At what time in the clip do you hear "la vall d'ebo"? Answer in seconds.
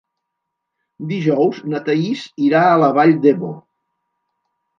2.85-3.53